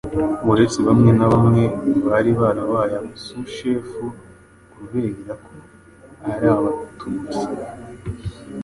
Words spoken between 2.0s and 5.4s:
bari barabaye abasushefu kubera